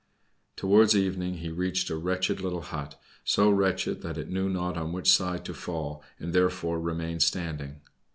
[0.55, 4.93] Towards evening he reached a wretched little hut, so wretched that it knew not on
[4.93, 7.81] which side to fall, and therefore remained standing.